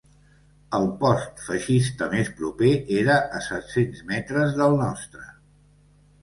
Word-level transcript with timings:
El 0.77 0.85
post 1.01 1.43
feixista 1.49 2.07
més 2.13 2.31
proper 2.39 2.71
era 3.03 3.19
a 3.41 3.43
set-cents 3.51 4.01
metres 4.09 4.57
del 4.63 4.79
nostre 4.83 5.29